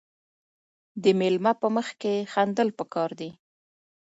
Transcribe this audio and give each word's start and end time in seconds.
د 1.03 1.05
میلمه 1.19 1.53
په 1.61 1.67
مخ 1.75 1.87
کې 2.01 2.13
خندل 2.33 2.69
پکار 2.79 3.09
دي. 3.19 3.29